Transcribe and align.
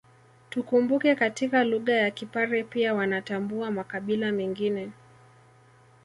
Tukumbuke 0.49 1.15
katika 1.15 1.63
lugha 1.63 1.93
ya 1.93 2.11
Kipare 2.11 2.63
pia 2.63 2.93
wanatambua 2.93 3.71
makabila 3.71 4.31
mengine 4.31 4.91